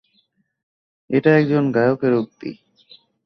[1.09, 2.49] এটা একজন গায়কের উক্তি।